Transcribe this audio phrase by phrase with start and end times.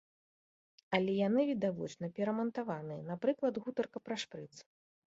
[0.97, 4.53] Але яны відавочна перамантаваныя, напрыклад, гутарка пра шпрыц.